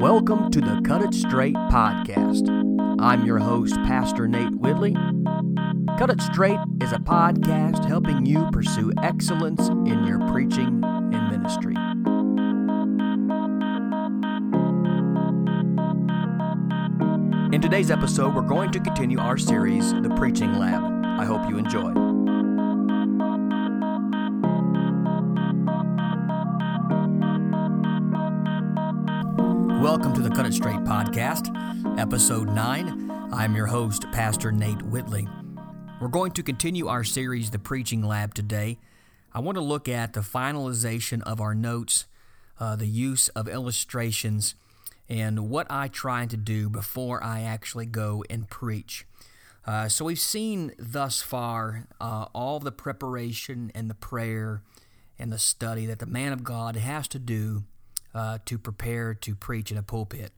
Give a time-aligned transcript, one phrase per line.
[0.00, 2.48] Welcome to the Cut It Straight podcast.
[2.98, 4.94] I'm your host, Pastor Nate Whitley.
[5.98, 11.74] Cut It Straight is a podcast helping you pursue excellence in your preaching and ministry.
[17.54, 21.04] In today's episode, we're going to continue our series, The Preaching Lab.
[21.20, 22.09] I hope you enjoy.
[29.80, 33.30] Welcome to the Cut It Straight podcast, episode 9.
[33.32, 35.26] I'm your host, Pastor Nate Whitley.
[35.98, 38.76] We're going to continue our series, The Preaching Lab, today.
[39.32, 42.04] I want to look at the finalization of our notes,
[42.58, 44.54] uh, the use of illustrations,
[45.08, 49.06] and what I try to do before I actually go and preach.
[49.64, 54.62] Uh, so we've seen thus far uh, all the preparation and the prayer
[55.18, 57.64] and the study that the man of God has to do
[58.14, 60.32] uh, to prepare to preach in a pulpit.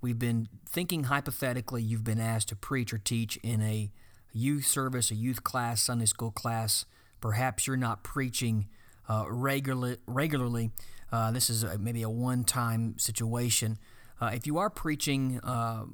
[0.00, 3.90] We've been thinking hypothetically, you've been asked to preach or teach in a
[4.32, 6.84] youth service, a youth class, Sunday school class.
[7.20, 8.66] Perhaps you're not preaching
[9.08, 9.98] uh, regularly.
[10.06, 10.70] regularly.
[11.12, 13.78] Uh, this is a, maybe a one time situation.
[14.20, 15.84] Uh, if you are preaching uh,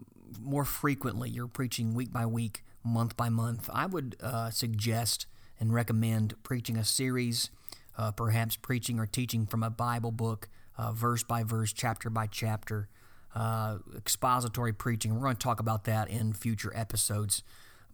[0.41, 5.27] more frequently, you're preaching week by week, month by month, I would uh, suggest
[5.61, 7.50] and recommend preaching a series,
[7.97, 10.48] uh, perhaps preaching or teaching from a Bible book
[10.79, 12.89] uh, verse by verse, chapter by chapter,
[13.34, 15.15] uh, expository preaching.
[15.15, 17.43] We're going to talk about that in future episodes.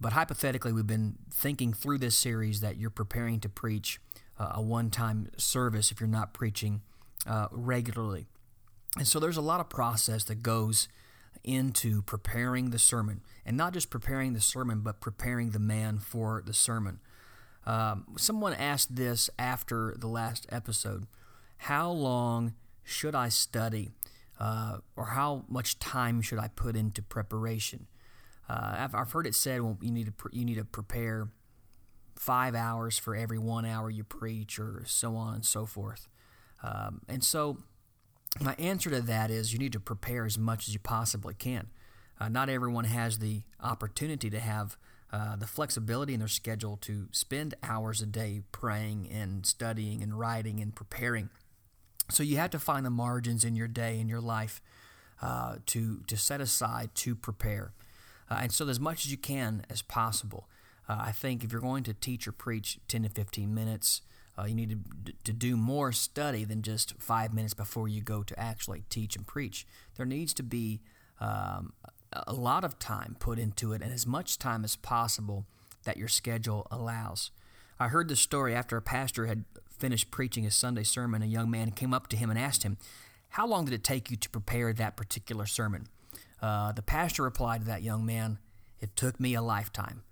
[0.00, 4.00] But hypothetically, we've been thinking through this series that you're preparing to preach
[4.38, 6.82] uh, a one time service if you're not preaching
[7.27, 8.27] uh, regularly.
[8.96, 10.88] And so there's a lot of process that goes
[11.42, 16.42] into preparing the sermon, and not just preparing the sermon, but preparing the man for
[16.44, 17.00] the sermon.
[17.66, 21.06] Um, someone asked this after the last episode
[21.56, 23.90] How long should I study?
[24.38, 27.86] Uh, or how much time should I put into preparation?
[28.48, 31.28] Uh, I've, I've, heard it said well, you need to pre- you need to prepare
[32.17, 36.08] five hours for every one hour you preach, or so on and so forth.
[36.62, 37.58] Um, and so,
[38.40, 41.68] my answer to that is you need to prepare as much as you possibly can.
[42.20, 44.77] Uh, not everyone has the opportunity to have
[45.12, 50.18] uh, the flexibility in their schedule to spend hours a day praying and studying and
[50.18, 51.30] writing and preparing.
[52.10, 54.60] So you have to find the margins in your day in your life
[55.22, 57.72] uh, to to set aside to prepare,
[58.30, 60.48] uh, and so as much as you can as possible.
[60.88, 64.02] Uh, I think if you're going to teach or preach 10 to 15 minutes,
[64.38, 68.22] uh, you need to, to do more study than just five minutes before you go
[68.22, 69.66] to actually teach and preach.
[69.96, 70.82] There needs to be
[71.20, 71.72] um,
[72.12, 75.46] a lot of time put into it, and as much time as possible
[75.84, 77.30] that your schedule allows.
[77.78, 79.44] I heard this story after a pastor had
[79.79, 82.77] finished preaching his Sunday sermon, a young man came up to him and asked him,
[83.30, 85.86] How long did it take you to prepare that particular sermon?
[86.40, 88.39] Uh, the pastor replied to that young man,
[88.80, 90.02] It took me a lifetime.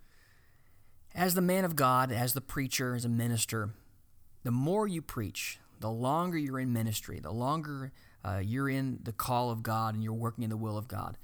[1.14, 3.70] As the man of God, as the preacher, as a minister,
[4.44, 7.92] the more you preach, the longer you're in ministry, the longer
[8.24, 11.18] uh, you're in the call of God and you're working in the will of God,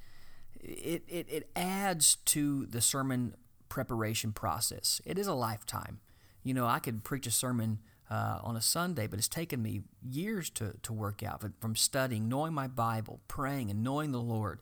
[0.60, 3.34] it, it, it adds to the sermon
[3.68, 5.00] preparation process.
[5.04, 6.00] It is a lifetime.
[6.42, 7.78] You know, I could preach a sermon
[8.10, 12.28] uh, on a Sunday, but it's taken me years to, to work out from studying,
[12.28, 14.60] knowing my Bible, praying, and knowing the Lord.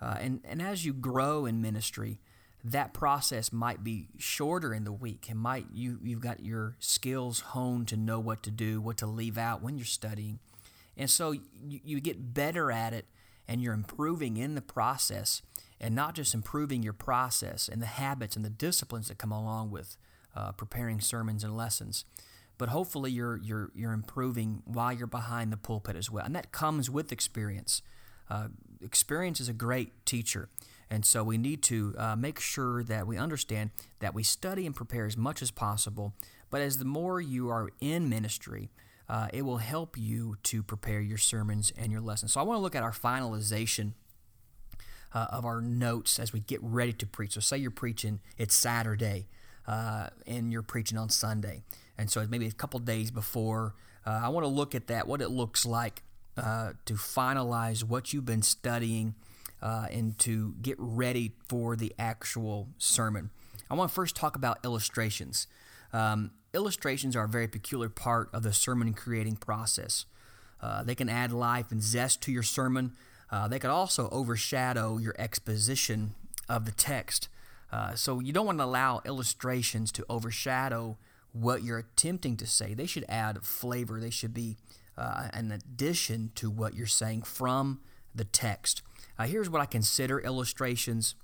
[0.00, 2.18] Uh, and, and as you grow in ministry,
[2.64, 5.26] that process might be shorter in the week.
[5.28, 9.06] It might you you've got your skills honed to know what to do, what to
[9.06, 10.38] leave out when you're studying,
[10.96, 11.42] and so you,
[11.84, 13.06] you get better at it,
[13.46, 15.42] and you're improving in the process,
[15.80, 19.70] and not just improving your process and the habits and the disciplines that come along
[19.70, 19.96] with
[20.34, 22.04] uh, preparing sermons and lessons
[22.58, 26.52] but hopefully you're you're you're improving while you're behind the pulpit as well, and that
[26.52, 27.80] comes with experience.
[28.28, 28.48] Uh,
[28.82, 30.48] experience is a great teacher,
[30.90, 33.70] and so we need to uh, make sure that we understand
[34.00, 36.12] that we study and prepare as much as possible.
[36.50, 38.70] But as the more you are in ministry,
[39.08, 42.32] uh, it will help you to prepare your sermons and your lessons.
[42.32, 43.92] So I want to look at our finalization.
[45.10, 47.32] Uh, of our notes as we get ready to preach.
[47.32, 49.26] So, say you're preaching, it's Saturday,
[49.68, 51.62] uh, and you're preaching on Sunday.
[51.96, 53.74] And so maybe a couple days before,
[54.06, 56.02] uh, I want to look at that, what it looks like
[56.36, 59.14] uh, to finalize what you've been studying
[59.60, 63.30] uh, and to get ready for the actual sermon.
[63.70, 65.46] I want to first talk about illustrations.
[65.92, 70.06] Um, illustrations are a very peculiar part of the sermon creating process.
[70.62, 72.92] Uh, they can add life and zest to your sermon.
[73.30, 76.14] Uh, they can also overshadow your exposition
[76.48, 77.28] of the text.
[77.70, 80.96] Uh, so you don't want to allow illustrations to overshadow
[81.32, 82.74] what you're attempting to say.
[82.74, 84.00] They should add flavor.
[84.00, 84.56] They should be
[84.96, 87.80] uh, an addition to what you're saying from
[88.14, 88.82] the text.
[89.18, 91.14] Uh, here's what I consider illustrations,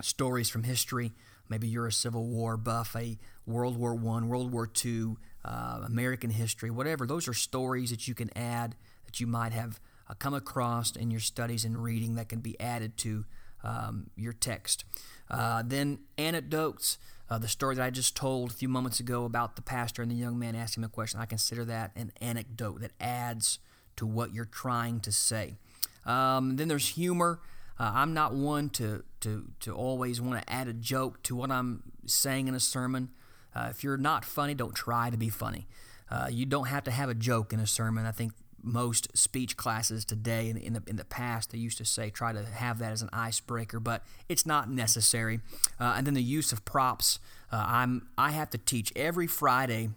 [0.00, 1.12] stories from history.
[1.48, 6.30] Maybe you're a Civil War buff, a World War One, World War Two, uh, American
[6.30, 7.06] history, whatever.
[7.06, 11.10] Those are stories that you can add that you might have uh, come across in
[11.10, 13.24] your studies and reading that can be added to
[13.64, 14.84] um, your text.
[15.30, 16.98] Uh, then anecdotes.
[17.30, 20.10] Uh, the story that I just told a few moments ago about the pastor and
[20.10, 23.58] the young man asking him a question, I consider that an anecdote that adds
[23.96, 25.56] to what you're trying to say.
[26.04, 27.40] Um, then there's humor.
[27.80, 31.50] Uh, I'm not one to, to, to always want to add a joke to what
[31.50, 33.08] I'm saying in a sermon.
[33.54, 35.66] Uh, if you're not funny, don't try to be funny.
[36.10, 38.04] Uh, you don't have to have a joke in a sermon.
[38.04, 38.32] I think
[38.64, 42.32] most speech classes today in, in, the in the past they used to say try
[42.32, 45.40] to have that as an icebreaker, but it's not necessary.
[45.78, 47.18] Uh, and then the use of props.
[47.52, 49.90] Uh, I'm I have to teach every Friday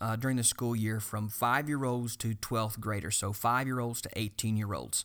[0.00, 3.80] uh, during the school year from five year olds to 12th graders, so five year
[3.80, 5.04] olds to 18 year olds.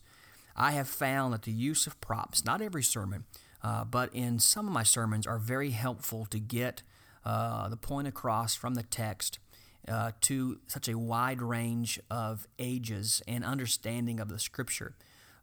[0.56, 3.26] I have found that the use of props, not every sermon,
[3.64, 6.84] uh, but in some of my sermons, are very helpful to get
[7.26, 9.40] uh, the point across from the text
[9.88, 14.96] uh, to such a wide range of ages and understanding of the scripture.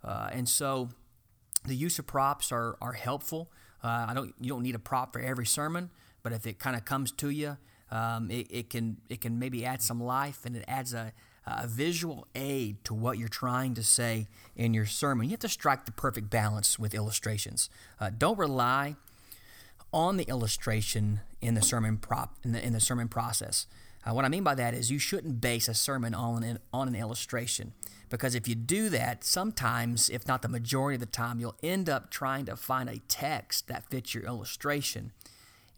[0.03, 0.89] Uh, and so
[1.67, 3.51] the use of props are, are helpful.
[3.83, 5.91] Uh, I don't, you don't need a prop for every sermon,
[6.23, 7.57] but if it kind of comes to you,
[7.91, 11.13] um, it, it, can, it can maybe add some life and it adds a,
[11.47, 15.27] a visual aid to what you're trying to say in your sermon.
[15.27, 17.69] You have to strike the perfect balance with illustrations.
[17.99, 18.97] Uh, don't rely
[19.93, 23.67] on the illustration in the sermon prop in the, in the sermon process.
[24.05, 26.89] Uh, what I mean by that is you shouldn't base a sermon on an, on
[26.89, 27.73] an illustration
[28.11, 31.89] because if you do that, sometimes, if not the majority of the time, you'll end
[31.89, 35.13] up trying to find a text that fits your illustration,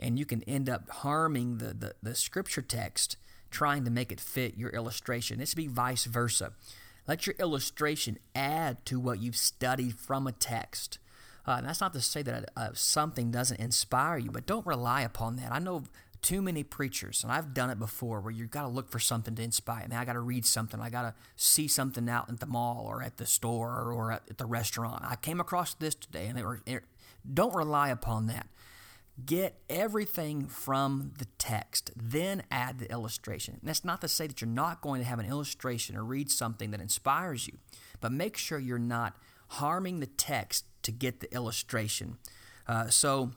[0.01, 3.17] and you can end up harming the, the, the scripture text
[3.51, 5.41] trying to make it fit your illustration.
[5.41, 6.55] It should be vice versa.
[7.07, 10.99] Let your illustration add to what you've studied from a text.
[11.45, 15.37] Uh, that's not to say that uh, something doesn't inspire you, but don't rely upon
[15.37, 15.53] that.
[15.53, 15.85] I know
[16.23, 19.35] too many preachers, and I've done it before, where you've got to look for something
[19.35, 19.89] to inspire.
[19.89, 19.97] me.
[19.97, 20.81] I got to read something.
[20.81, 24.39] I got to see something out at the mall or at the store or at
[24.39, 25.03] the restaurant.
[25.05, 26.63] I came across this today, and it were,
[27.35, 28.47] don't rely upon that.
[29.27, 33.59] Get everything from the text, then add the illustration.
[33.61, 36.31] And that's not to say that you're not going to have an illustration or read
[36.31, 37.59] something that inspires you,
[38.01, 39.17] but make sure you're not
[39.49, 42.17] harming the text to get the illustration.
[42.67, 43.33] Uh, so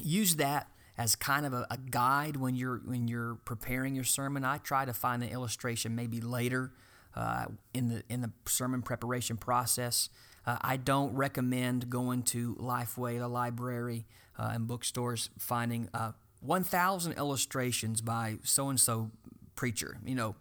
[0.00, 4.44] use that as kind of a, a, guide when you're when you're preparing your sermon.
[4.44, 6.72] I try to find an illustration maybe later
[7.16, 10.08] uh, in the in the sermon preparation process.
[10.46, 14.06] Uh, I don't recommend going to Lifeway, the library,
[14.38, 19.10] uh, and bookstores finding uh, 1,000 illustrations by so and so
[19.56, 19.96] preacher.
[20.04, 20.36] You know,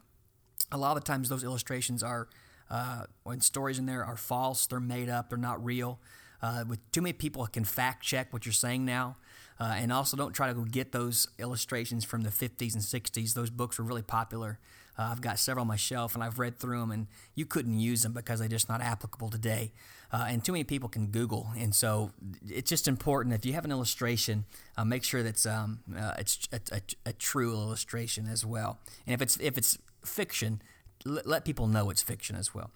[0.72, 2.28] a lot of times those illustrations are
[2.70, 6.00] uh, when stories in there are false, they're made up, they're not real.
[6.44, 9.16] Uh, with too many people can fact check what you're saying now.
[9.60, 13.34] Uh, and also, don't try to go get those illustrations from the 50s and 60s.
[13.34, 14.60] Those books were really popular.
[14.98, 17.80] Uh, I've got several on my shelf, and I've read through them, and you couldn't
[17.80, 19.72] use them because they're just not applicable today.
[20.12, 22.12] Uh, and too many people can Google, and so
[22.48, 24.46] it's just important if you have an illustration,
[24.78, 28.78] uh, make sure that's um, uh, it's a, a, a, true illustration as well.
[29.08, 30.62] And if it's if it's fiction,
[31.08, 32.70] l- let people know it's fiction as well.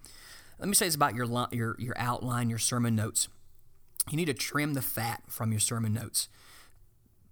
[0.58, 3.28] Let me say this about your your your outline, your sermon notes.
[4.10, 6.30] You need to trim the fat from your sermon notes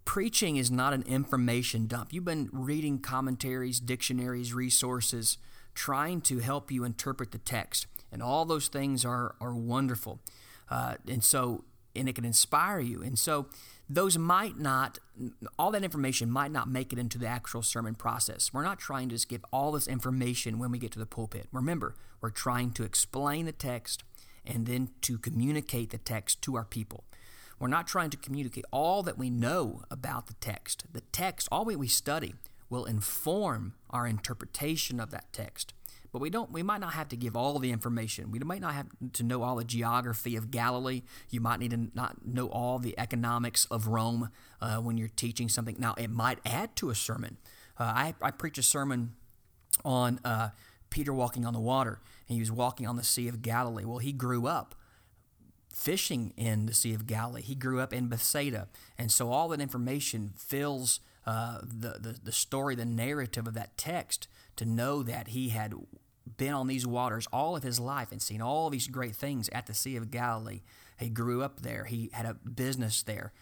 [0.06, 2.14] preaching is not an information dump.
[2.14, 5.38] You've been reading commentaries, dictionaries, resources,
[5.74, 7.88] trying to help you interpret the text.
[8.12, 10.20] And all those things are, are wonderful.
[10.70, 11.66] Uh, and so,
[11.96, 13.02] and it can inspire you.
[13.02, 13.48] And so,
[13.88, 14.98] those might not,
[15.60, 18.52] all that information might not make it into the actual sermon process.
[18.52, 21.48] We're not trying to just give all this information when we get to the pulpit.
[21.52, 24.04] Remember, we're trying to explain the text
[24.48, 27.04] and then to communicate the text to our people.
[27.60, 30.86] We're not trying to communicate all that we know about the text.
[30.92, 32.36] The text, all we study,
[32.70, 35.74] will inform our interpretation of that text.
[36.12, 38.32] But we don't we might not have to give all the information.
[38.32, 41.02] We might not have to know all the geography of Galilee.
[41.30, 44.30] You might need to not know all the economics of Rome
[44.62, 45.76] uh, when you're teaching something.
[45.78, 47.36] Now it might add to a sermon.
[47.78, 49.16] Uh, I, I preach a sermon
[49.84, 50.50] on uh,
[50.90, 53.86] Peter walking on the water, and he was walking on the Sea of Galilee.
[53.86, 54.76] Well, he grew up
[55.74, 57.42] fishing in the Sea of Galilee.
[57.42, 58.70] He grew up in Bethsaida.
[58.98, 63.78] And so all that information fills uh, the, the, the story, the narrative of that
[63.78, 65.74] text to know that he had
[66.38, 69.68] been on these waters all of his life and seen all these great things at
[69.68, 70.62] the Sea of Galilee.
[70.98, 73.34] He grew up there, he had a business there.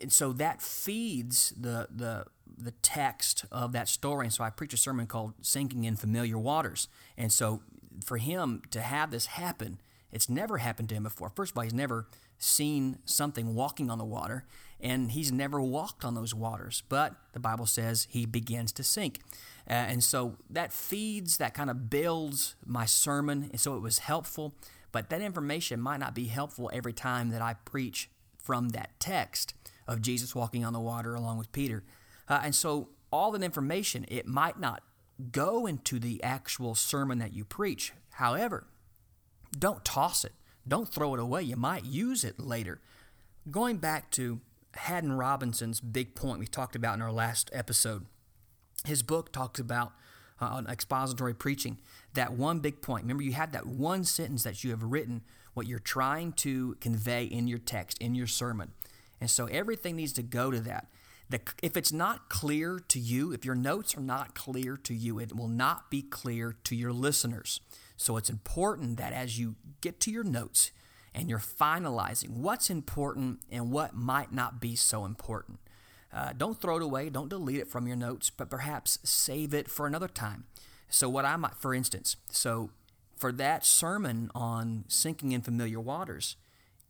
[0.00, 4.26] And so that feeds the, the, the text of that story.
[4.26, 6.88] And so I preach a sermon called Sinking in Familiar Waters.
[7.16, 7.62] And so
[8.04, 9.80] for him to have this happen,
[10.12, 11.30] It's never happened to him before.
[11.34, 14.44] First of all, he's never seen something walking on the water,
[14.80, 16.82] and he's never walked on those waters.
[16.88, 19.20] But the Bible says he begins to sink.
[19.68, 23.48] Uh, and so that feeds, that kind of builds my sermon.
[23.50, 24.54] And so it was helpful.
[24.90, 28.10] But that information might not be helpful every time that I preach
[28.42, 29.54] from that text
[29.86, 31.84] of Jesus walking on the water along with Peter.
[32.28, 34.82] Uh, and so all that information, it might not
[35.20, 37.92] go into the actual sermon that you preach.
[38.12, 38.66] However,
[39.56, 40.32] don't toss it.
[40.66, 41.42] Don't throw it away.
[41.42, 42.80] You might use it later.
[43.50, 44.40] Going back to
[44.74, 48.06] Haddon Robinson's big point we talked about in our last episode,
[48.84, 49.92] his book talks about
[50.40, 51.78] uh, on expository preaching
[52.14, 53.04] that one big point.
[53.04, 55.22] Remember, you have that one sentence that you have written,
[55.54, 58.72] what you're trying to convey in your text, in your sermon.
[59.20, 60.86] And so everything needs to go to that.
[61.62, 65.34] If it's not clear to you, if your notes are not clear to you, it
[65.34, 67.60] will not be clear to your listeners.
[67.96, 70.72] So it's important that as you get to your notes
[71.14, 75.58] and you're finalizing what's important and what might not be so important,
[76.12, 79.70] uh, don't throw it away, don't delete it from your notes, but perhaps save it
[79.70, 80.44] for another time.
[80.88, 82.70] So, what I might, for instance, so
[83.16, 86.36] for that sermon on sinking in familiar waters,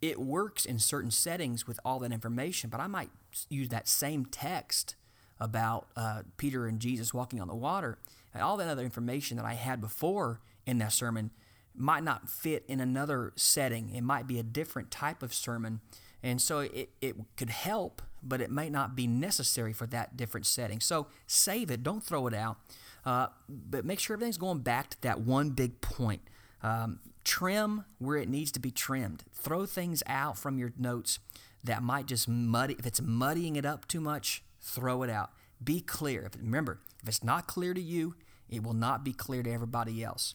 [0.03, 3.11] it works in certain settings with all that information, but I might
[3.49, 4.95] use that same text
[5.39, 7.99] about uh, Peter and Jesus walking on the water
[8.33, 11.31] and all that other information that I had before in that sermon
[11.75, 13.91] might not fit in another setting.
[13.95, 15.81] It might be a different type of sermon.
[16.23, 20.47] And so it, it could help, but it might not be necessary for that different
[20.47, 20.81] setting.
[20.81, 22.59] So save it, don't throw it out.
[23.05, 26.21] Uh, but make sure everything's going back to that one big point.
[26.63, 29.23] Um, trim where it needs to be trimmed.
[29.33, 31.21] Throw things out from your notes
[31.63, 32.75] that might just muddy.
[32.77, 35.31] If it's muddying it up too much, throw it out.
[35.63, 36.25] Be clear.
[36.25, 38.17] If, remember, if it's not clear to you,
[38.49, 40.35] it will not be clear to everybody else.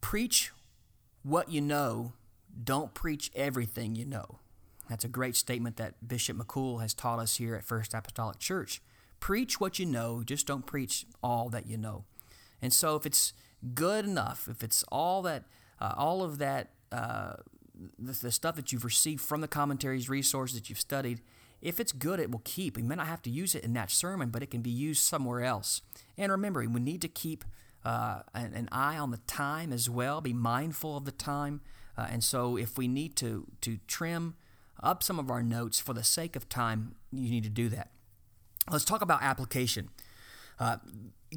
[0.00, 0.50] Preach
[1.22, 2.14] what you know,
[2.64, 4.38] don't preach everything you know.
[4.88, 8.80] That's a great statement that Bishop McCool has taught us here at First Apostolic Church.
[9.20, 12.06] Preach what you know, just don't preach all that you know.
[12.62, 13.34] And so, if it's
[13.74, 15.44] good enough, if it's all that,
[15.80, 17.34] uh, all of that, uh,
[17.98, 21.20] the, the, stuff that you've received from the commentaries, resources that you've studied,
[21.60, 22.78] if it's good, it will keep.
[22.78, 25.02] You may not have to use it in that sermon, but it can be used
[25.02, 25.82] somewhere else.
[26.16, 27.44] And remember, we need to keep
[27.84, 31.60] uh, an, an, eye on the time as well, be mindful of the time.
[31.96, 34.34] Uh, and so, if we need to, to trim
[34.82, 37.90] up some of our notes for the sake of time, you need to do that.
[38.70, 39.90] Let's talk about application.
[40.60, 40.76] Uh,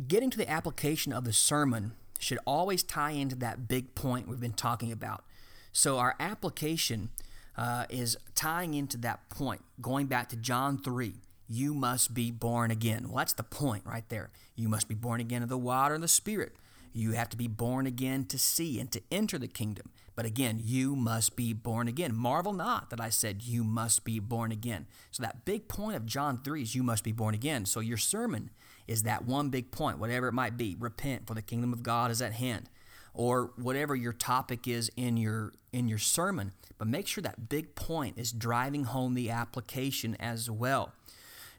[0.07, 4.39] getting to the application of the sermon should always tie into that big point we've
[4.39, 5.23] been talking about.
[5.71, 7.09] So, our application
[7.57, 11.15] uh, is tying into that point, going back to John 3.
[11.47, 13.07] You must be born again.
[13.07, 14.29] Well, that's the point right there.
[14.55, 16.55] You must be born again of the water and the Spirit.
[16.93, 19.91] You have to be born again to see and to enter the kingdom.
[20.15, 22.13] But again, you must be born again.
[22.15, 24.87] Marvel not that I said you must be born again.
[25.09, 27.65] So that big point of John 3 is you must be born again.
[27.65, 28.49] So your sermon
[28.87, 30.75] is that one big point, whatever it might be.
[30.79, 32.69] Repent, for the kingdom of God is at hand.
[33.13, 36.53] Or whatever your topic is in your in your sermon.
[36.77, 40.93] But make sure that big point is driving home the application as well.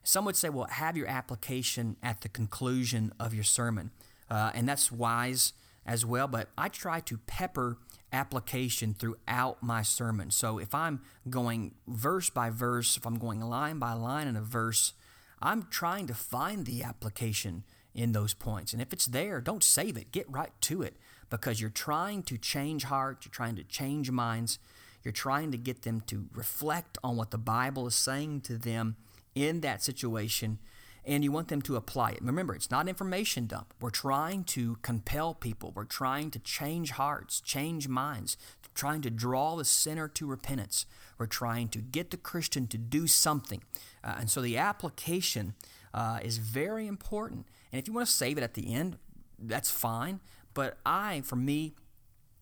[0.02, 3.91] Some would say, well, have your application at the conclusion of your sermon.
[4.31, 5.52] Uh, and that's wise
[5.87, 6.26] as well.
[6.26, 7.79] But I try to pepper
[8.12, 10.31] application throughout my sermon.
[10.31, 14.43] So if I'm going verse by verse, if I'm going line by line in a
[14.43, 14.93] verse,
[15.42, 18.72] I'm trying to find the application in those points.
[18.72, 20.12] And if it's there, don't save it.
[20.12, 20.96] Get right to it
[21.28, 24.58] because you're trying to change hearts, you're trying to change minds,
[25.02, 28.96] you're trying to get them to reflect on what the Bible is saying to them
[29.34, 30.58] in that situation,
[31.04, 32.22] and you want them to apply it.
[32.22, 33.75] Remember, it's not information dump.
[33.80, 38.37] We're trying to compel people, we're trying to change hearts, change minds,
[38.75, 40.87] trying to draw the sinner to repentance.
[41.19, 43.62] We're trying to get the Christian to do something.
[44.02, 45.55] Uh, and so the application
[45.95, 47.47] uh, is very important.
[47.73, 48.99] And if you want to save it at the end,
[49.38, 50.21] that's fine.
[50.55, 51.75] But I, for me,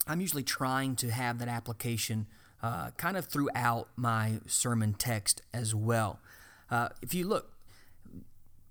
[0.07, 2.27] I'm usually trying to have that application
[2.63, 6.21] uh, kind of throughout my sermon text as well.
[6.71, 7.53] Uh, if you look,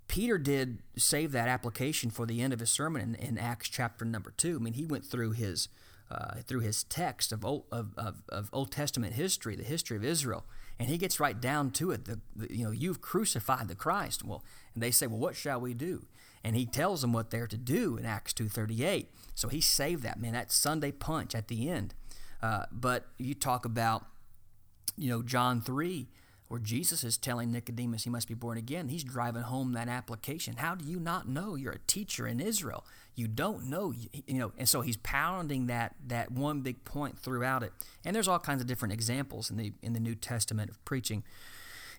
[0.07, 4.03] Peter did save that application for the end of his sermon in, in Acts chapter
[4.05, 4.57] number two.
[4.59, 5.69] I mean, he went through his
[6.11, 10.03] uh, through his text of Old, of, of, of, Old Testament history, the history of
[10.03, 10.45] Israel,
[10.79, 12.05] and he gets right down to it.
[12.05, 14.23] The, the, you know, you've crucified the Christ.
[14.23, 16.05] Well, and they say, well, what shall we do?
[16.43, 19.11] And he tells them what they're to do in Acts two thirty eight.
[19.35, 21.93] So he saved that man, that Sunday punch at the end.
[22.41, 24.05] Uh, but you talk about,
[24.97, 26.07] you know, John 3,
[26.49, 28.89] where Jesus is telling Nicodemus he must be born again.
[28.89, 30.57] He's driving home that application.
[30.57, 31.55] How do you not know?
[31.55, 32.85] You're a teacher in Israel.
[33.15, 34.51] You don't know, you know.
[34.57, 37.71] And so he's pounding that that one big point throughout it.
[38.03, 41.23] And there's all kinds of different examples in the in the New Testament of preaching.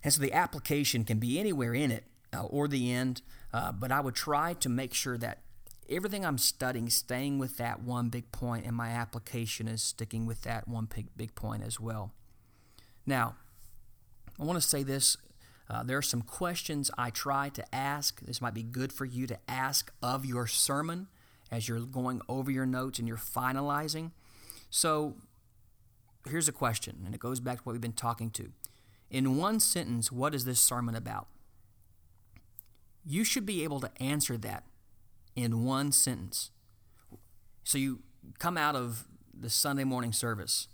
[0.03, 2.05] And so the application can be anywhere in it
[2.35, 3.23] uh, or the end.
[3.53, 5.43] Uh, but I would try to make sure that
[5.89, 10.43] everything I'm studying, staying with that one big point, and my application is sticking with
[10.43, 12.13] that one big, big point as well.
[13.07, 13.37] Now,
[14.41, 15.17] I want to say this.
[15.69, 18.21] Uh, there are some questions I try to ask.
[18.23, 21.09] This might be good for you to ask of your sermon
[21.51, 24.13] as you're going over your notes and you're finalizing.
[24.71, 25.17] So,
[26.29, 28.51] here's a question, and it goes back to what we've been talking to.
[29.11, 31.27] In one sentence, what is this sermon about?
[33.05, 34.65] You should be able to answer that
[35.35, 36.51] in one sentence.
[37.65, 38.01] So you
[38.39, 40.69] come out of the Sunday morning service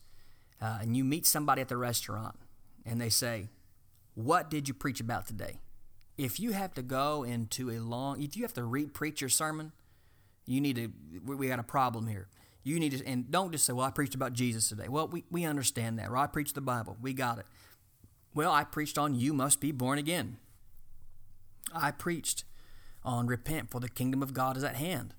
[0.60, 2.36] uh, and you meet somebody at the restaurant
[2.84, 3.48] and they say,
[4.16, 5.60] What did you preach about today?
[6.16, 9.28] If you have to go into a long, if you have to re preach your
[9.28, 9.72] sermon,
[10.46, 10.90] you need to,
[11.22, 12.28] we got a problem here.
[12.64, 14.88] You need to, and don't just say, Well, I preached about Jesus today.
[14.88, 16.08] Well, we, we understand that.
[16.08, 16.96] Or I preached the Bible.
[17.00, 17.44] We got it.
[18.34, 20.38] Well, I preached on you must be born again.
[21.74, 22.44] I preached
[23.04, 25.12] on repent for the kingdom of God is at hand.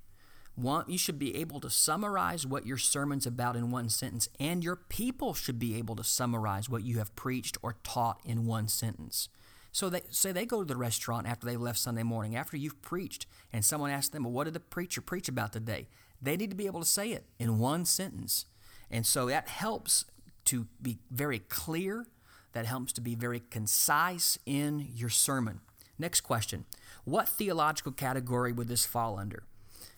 [0.58, 4.64] One, you should be able to summarize what your sermon's about in one sentence, and
[4.64, 8.68] your people should be able to summarize what you have preached or taught in one
[8.68, 9.30] sentence.
[9.72, 12.82] So they say they go to the restaurant after they left Sunday morning, after you've
[12.82, 15.90] preached, and someone asks them, Well, what did the preacher preach about today?
[16.20, 18.48] They need to be able to say it in one sentence.
[18.90, 20.06] And so that helps
[20.46, 22.08] to be very clear,
[22.54, 25.60] that helps to be very concise in your sermon.
[26.00, 26.66] Next question
[27.04, 29.44] What theological category would this fall under?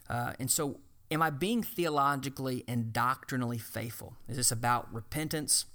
[0.09, 0.79] Uh, and so,
[1.11, 4.15] am I being theologically and doctrinally faithful?
[4.27, 5.65] Is this about repentance?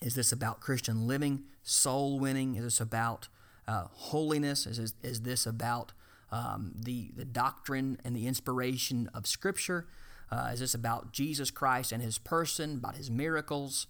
[0.00, 2.54] Is this about Christian living, soul winning?
[2.56, 3.28] Is this about
[3.68, 4.66] uh, holiness?
[4.66, 5.92] Is this, is this about
[6.32, 9.86] um, the, the doctrine and the inspiration of Scripture?
[10.30, 13.86] Uh, is this about Jesus Christ and his person, about his miracles?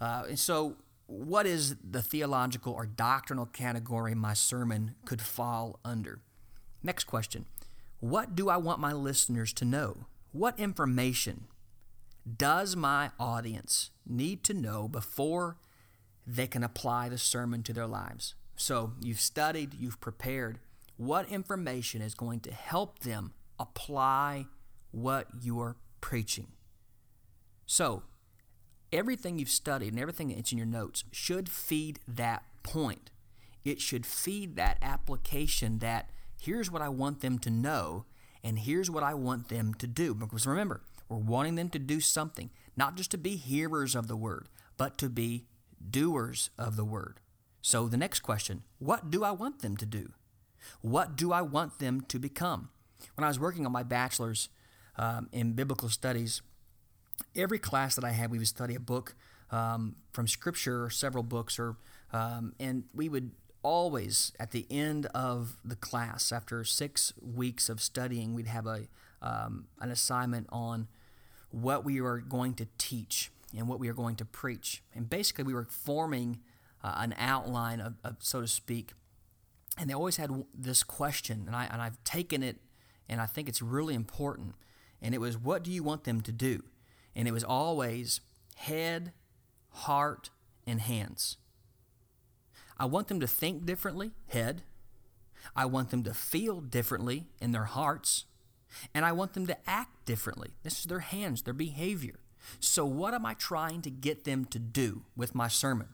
[0.00, 0.76] Uh, and so,
[1.06, 6.20] what is the theological or doctrinal category my sermon could fall under?
[6.82, 7.44] Next question
[8.02, 10.06] What do I want my listeners to know?
[10.32, 11.44] What information
[12.36, 15.56] does my audience need to know before
[16.26, 18.34] they can apply the sermon to their lives?
[18.56, 20.58] So you've studied, you've prepared.
[20.96, 24.46] What information is going to help them apply
[24.90, 26.48] what you're preaching?
[27.66, 28.02] So,
[28.92, 33.12] everything you've studied and everything that's in your notes should feed that point.
[33.64, 36.10] It should feed that application that
[36.42, 38.04] here's what I want them to know
[38.44, 40.14] and here's what I want them to do.
[40.14, 44.16] Because remember, we're wanting them to do something, not just to be hearers of the
[44.16, 45.46] word, but to be
[45.90, 47.20] doers of the word.
[47.60, 50.12] So the next question what do I want them to do?
[50.80, 52.70] What do I want them to become?
[53.16, 54.48] When I was working on my bachelor's
[54.96, 56.42] um, in biblical studies,
[57.36, 59.14] every class that I had, we would study a book
[59.50, 61.76] um, from Scripture, or several books, or
[62.12, 67.80] um, and we would always at the end of the class, after six weeks of
[67.80, 68.88] studying, we'd have a
[69.20, 70.88] um, an assignment on
[71.50, 75.44] what we were going to teach and what we were going to preach, and basically
[75.44, 76.40] we were forming
[76.82, 78.92] uh, an outline of, of, so to speak.
[79.78, 82.58] And they always had this question, and I and I've taken it,
[83.08, 84.54] and I think it's really important.
[85.04, 86.62] And it was, what do you want them to do?
[87.14, 88.20] and it was always
[88.56, 89.12] head,
[89.70, 90.30] heart,
[90.66, 91.36] and hands.
[92.82, 94.62] I want them to think differently, head.
[95.54, 98.24] I want them to feel differently in their hearts.
[98.92, 100.50] And I want them to act differently.
[100.64, 102.18] This is their hands, their behavior.
[102.58, 105.90] So, what am I trying to get them to do with my sermon?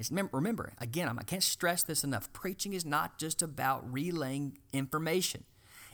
[0.00, 2.32] It's, remember, again, I can't stress this enough.
[2.32, 5.44] Preaching is not just about relaying information,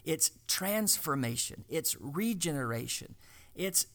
[0.02, 3.16] it's transformation, it's regeneration,
[3.54, 3.86] it's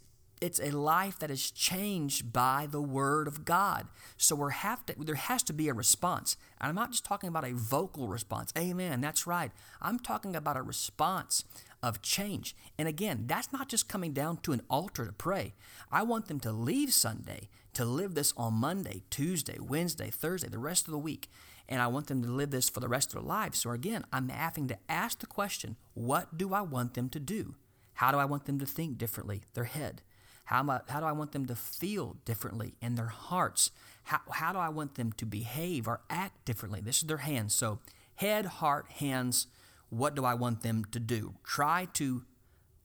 [0.44, 3.88] it's a life that is changed by the Word of God.
[4.18, 6.36] So we have to, there has to be a response.
[6.60, 8.52] And I'm not just talking about a vocal response.
[8.58, 9.54] Amen, that's right.
[9.82, 11.46] I'm talking about a response
[11.82, 12.58] of change.
[12.78, 15.54] And again, that's not just coming down to an altar to pray.
[15.90, 20.60] I want them to leave Sunday to live this on Monday, Tuesday, Wednesday, Thursday, the
[20.60, 21.30] rest of the week.
[21.70, 23.60] And I want them to live this for the rest of their lives.
[23.60, 27.56] So again, I'm having to ask the question what do I want them to do?
[27.94, 29.44] How do I want them to think differently?
[29.54, 30.02] Their head.
[30.46, 33.72] How, am I, how do I want them to feel differently in their hearts?
[34.04, 36.82] How, how do I want them to behave or act differently?
[36.82, 37.54] This is their hands.
[37.54, 37.80] So,
[38.16, 39.48] head, heart, hands,
[39.90, 41.36] what do I want them to do?
[41.44, 42.24] Try to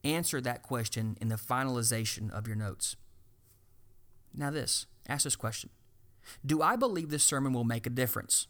[0.05, 2.97] answer that question in the finalization of your notes.
[4.35, 5.71] Now, this ask this question
[6.45, 8.47] Do I believe this sermon will make a difference?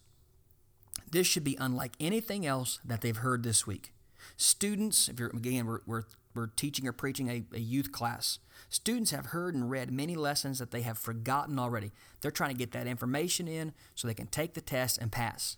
[1.10, 3.92] This should be unlike anything else that they've heard this week.
[4.36, 6.04] Students, if you're again, we're, we're,
[6.38, 8.38] we're teaching or preaching a, a youth class.
[8.68, 11.90] Students have heard and read many lessons that they have forgotten already.
[12.20, 15.56] They're trying to get that information in so they can take the test and pass.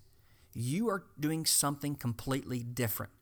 [0.55, 3.13] You are doing something completely different.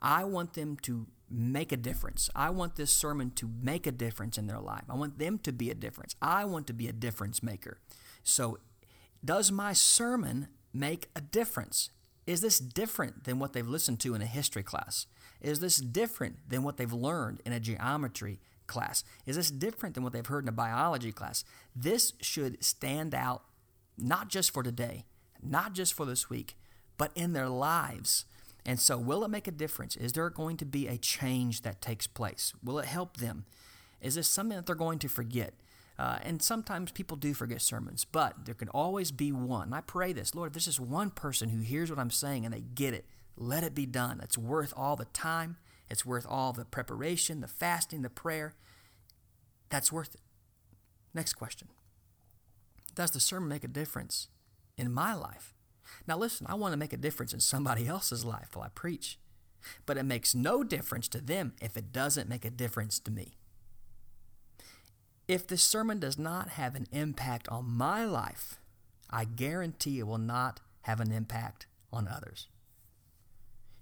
[0.00, 2.30] I want them to make a difference.
[2.34, 4.84] I want this sermon to make a difference in their life.
[4.88, 6.14] I want them to be a difference.
[6.22, 7.78] I want to be a difference maker.
[8.22, 8.58] So,
[9.24, 11.90] does my sermon make a difference?
[12.26, 15.06] Is this different than what they've listened to in a history class?
[15.40, 19.04] Is this different than what they've learned in a geometry class?
[19.26, 21.44] Is this different than what they've heard in a biology class?
[21.74, 23.42] This should stand out
[23.98, 25.04] not just for today,
[25.42, 26.56] not just for this week,
[26.98, 28.24] but in their lives.
[28.64, 29.96] And so, will it make a difference?
[29.96, 32.52] Is there going to be a change that takes place?
[32.64, 33.44] Will it help them?
[34.00, 35.54] Is this something that they're going to forget?
[35.98, 39.68] Uh, and sometimes people do forget sermons, but there can always be one.
[39.68, 42.44] And I pray this, Lord, if there's just one person who hears what I'm saying
[42.44, 44.20] and they get it, let it be done.
[44.22, 45.56] It's worth all the time.
[45.88, 48.54] It's worth all the preparation, the fasting, the prayer.
[49.68, 50.20] That's worth it.
[51.14, 51.68] Next question
[52.94, 54.28] Does the sermon make a difference
[54.76, 55.54] in my life?
[56.06, 59.18] Now, listen, I want to make a difference in somebody else's life while I preach,
[59.84, 63.36] but it makes no difference to them if it doesn't make a difference to me.
[65.28, 68.60] If the sermon does not have an impact on my life,
[69.10, 72.46] I guarantee it will not have an impact on others.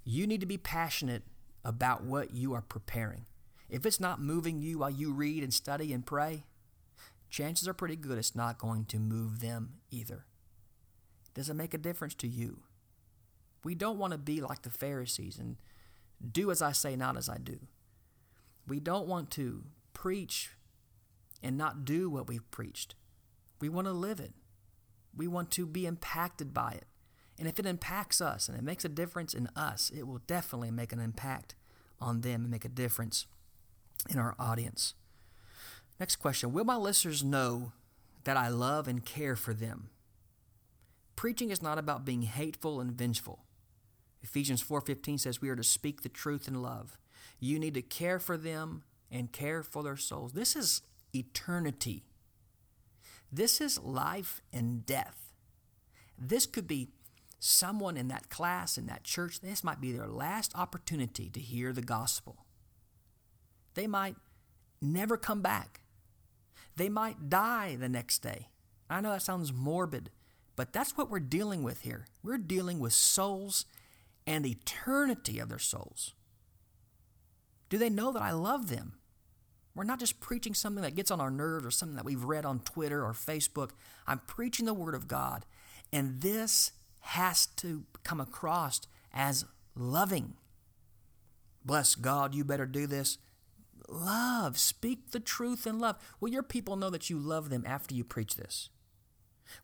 [0.05, 1.23] You need to be passionate
[1.64, 3.25] about what you are preparing.
[3.71, 6.45] If it's not moving you while you read and study and pray,
[7.31, 10.27] chances are pretty good it's not going to move them either.
[11.33, 12.61] Does it make a difference to you?
[13.64, 15.57] We don't want to be like the Pharisees and
[16.33, 17.59] do as I say, not as I do.
[18.67, 19.64] We don't want to
[19.95, 20.51] preach
[21.43, 22.95] and not do what we've preached.
[23.61, 24.33] We want to live it.
[25.17, 26.87] We want to be impacted by it.
[27.38, 30.70] And if it impacts us and it makes a difference in us, it will definitely
[30.70, 31.55] make an impact
[32.01, 33.27] on them and make a difference
[34.09, 34.94] in our audience.
[35.99, 37.73] Next question Will my listeners know
[38.25, 39.90] that I love and care for them?
[41.16, 43.44] Preaching is not about being hateful and vengeful.
[44.23, 46.99] Ephesians 4:15 says we are to speak the truth in love.
[47.40, 50.33] You need to care for them and care for their souls.
[50.33, 50.83] This is
[51.14, 52.05] eternity.
[53.31, 55.33] This is life and death.
[56.18, 56.90] This could be
[57.44, 61.74] someone in that class, in that church, this might be their last opportunity to hear
[61.74, 62.46] the gospel.
[63.74, 64.16] They might
[64.80, 65.83] never come back.
[66.76, 68.48] They might die the next day.
[68.88, 70.11] I know that sounds morbid,
[70.57, 72.07] but that's what we're dealing with here.
[72.22, 73.66] We're dealing with souls
[74.26, 76.14] and eternity of their souls.
[77.68, 78.94] Do they know that I love them?
[79.74, 82.46] We're not just preaching something that gets on our nerves or something that we've read
[82.46, 83.70] on Twitter or Facebook.
[84.07, 85.44] I'm preaching the Word of God.
[85.92, 86.72] And this
[87.05, 88.81] has to come across
[89.12, 90.35] as loving.
[91.64, 93.19] Bless God, you better do this.
[93.88, 94.59] Love.
[94.59, 95.97] Speak the truth in love.
[96.19, 98.71] Will your people know that you love them after you preach this?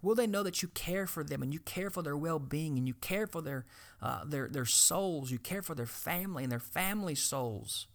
[0.02, 2.86] Will they know that you care for them and you care for their well-being and
[2.86, 3.64] you care for their
[4.02, 7.86] uh, their their souls, you care for their family and their family souls?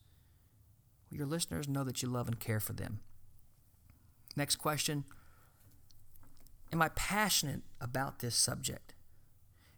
[1.10, 3.02] Will your listeners know that you love and care for them?
[4.36, 5.06] Next question.
[6.74, 8.95] Am I passionate about this subject?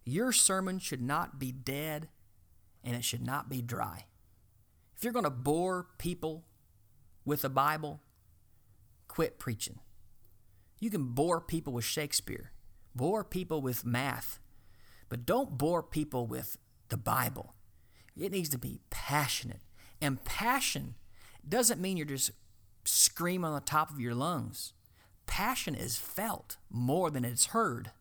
[0.07, 2.07] Your sermon should not be dead
[2.81, 4.05] and it should not be dry.
[4.95, 6.45] If you're going to bore people
[7.25, 7.99] with the Bible,
[9.09, 9.79] quit preaching.
[10.79, 12.53] You can bore people with Shakespeare,
[12.95, 14.39] bore people with math,
[15.09, 17.53] but don't bore people with the Bible.
[18.15, 19.59] It needs to be passionate.
[20.01, 20.95] And passion
[21.45, 22.31] doesn't mean you're just
[22.85, 24.71] screaming on the top of your lungs.
[25.25, 27.91] Passion is felt more than it's heard.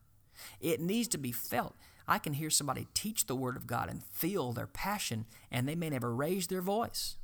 [0.60, 1.74] It needs to be felt.
[2.08, 5.74] I can hear somebody teach the Word of God and feel their passion, and they
[5.74, 7.16] may never raise their voice.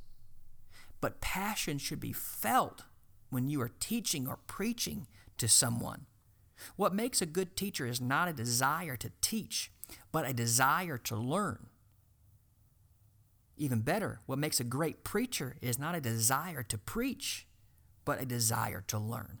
[0.99, 2.83] But passion should be felt
[3.29, 6.05] when you are teaching or preaching to someone.
[6.75, 9.71] What makes a good teacher is not a desire to teach,
[10.11, 11.67] but a desire to learn.
[13.57, 17.47] Even better, what makes a great preacher is not a desire to preach,
[18.05, 19.39] but a desire to learn.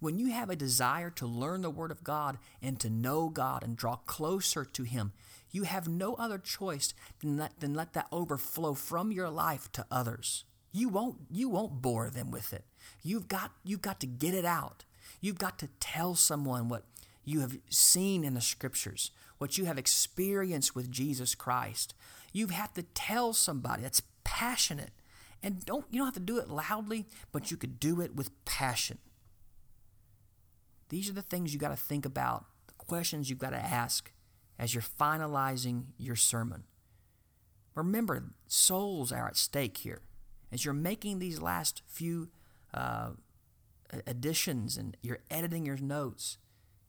[0.00, 3.62] When you have a desire to learn the Word of God and to know God
[3.62, 5.12] and draw closer to Him,
[5.50, 9.86] you have no other choice than let, than let that overflow from your life to
[9.90, 10.44] others.
[10.72, 12.64] You won't, you won't bore them with it.
[13.02, 14.84] You've got, you've got to get it out.
[15.20, 16.84] You've got to tell someone what
[17.24, 21.94] you have seen in the Scriptures, what you have experienced with Jesus Christ.
[22.32, 24.90] You have to tell somebody that's passionate.
[25.42, 28.44] And don't you don't have to do it loudly, but you could do it with
[28.44, 28.98] passion.
[30.88, 34.12] These are the things you got to think about, the questions you've got to ask
[34.58, 36.64] as you're finalizing your sermon.
[37.74, 40.02] Remember, souls are at stake here.
[40.52, 42.28] As you're making these last few
[42.72, 43.10] uh,
[44.06, 46.38] additions and you're editing your notes,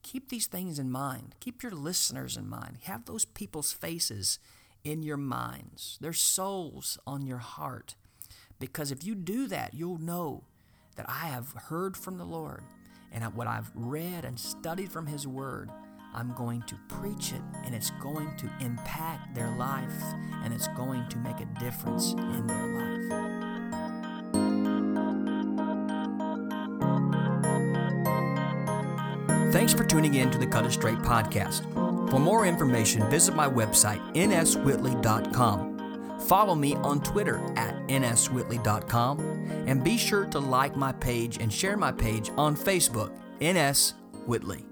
[0.04, 1.36] keep these things in mind.
[1.40, 2.78] Keep your listeners in mind.
[2.84, 4.38] Have those people's faces
[4.84, 7.96] in your minds, their souls on your heart.
[8.60, 10.44] Because if you do that, you'll know
[10.96, 12.64] that I have heard from the Lord
[13.16, 15.72] and what I've read and studied from His Word,
[16.14, 20.04] I'm going to preach it and it's going to impact their life
[20.44, 23.36] and it's going to make a difference in their life.
[29.54, 31.64] Thanks for tuning in to the Cut It Straight podcast.
[32.12, 35.75] For more information, visit my website, nswhitley.com.
[36.26, 39.20] Follow me on Twitter at nswhitley.com
[39.68, 43.12] and be sure to like my page and share my page on Facebook,
[43.42, 43.94] NS
[44.26, 44.66] Whitley.